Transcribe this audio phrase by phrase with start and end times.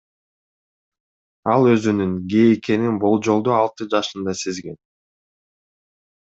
[1.55, 4.79] Ал өзүнүн гей экенин болжолдуу алты жашында сезген.